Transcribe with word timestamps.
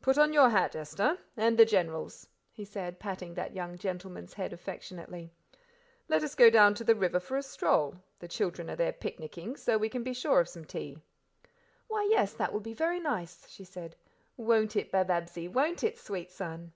"Put 0.00 0.18
on 0.18 0.32
your 0.32 0.48
hat, 0.48 0.74
Esther, 0.74 1.16
and 1.36 1.56
the 1.56 1.64
General's," 1.64 2.26
he 2.50 2.64
said, 2.64 2.98
patting 2.98 3.34
that 3.34 3.54
young 3.54 3.78
gentleman's 3.78 4.34
head 4.34 4.52
affectionately. 4.52 5.30
"Let 6.08 6.24
us 6.24 6.34
go 6.34 6.50
down 6.50 6.74
to 6.74 6.82
the 6.82 6.96
river 6.96 7.20
for 7.20 7.36
a 7.36 7.44
stroll; 7.44 7.94
the 8.18 8.26
children 8.26 8.68
are 8.68 8.72
down 8.74 8.86
there 8.86 8.92
picnicking, 8.92 9.54
so 9.56 9.78
we 9.78 9.88
can 9.88 10.02
be 10.02 10.14
sure 10.14 10.40
of 10.40 10.48
some 10.48 10.64
tea." 10.64 10.98
"Why, 11.86 12.08
yes, 12.10 12.32
that 12.32 12.52
will 12.52 12.58
be 12.58 12.74
very 12.74 12.98
nice," 12.98 13.48
she 13.50 13.62
said, 13.62 13.94
"won't 14.36 14.74
it 14.74 14.90
Bababsie, 14.90 15.46
won't 15.46 15.84
it, 15.84 15.96
sweet 15.96 16.32
son?" 16.32 16.72